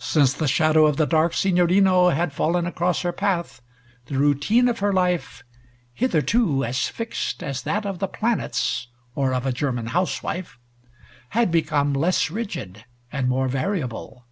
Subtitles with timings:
[0.00, 3.62] Since the shadow of the dark Signorino had fallen across her path,
[4.06, 5.44] the routine of her life
[5.92, 10.58] hitherto as fixed as that of the planets or of a German house wife,
[11.28, 14.26] had become less rigid and more variable.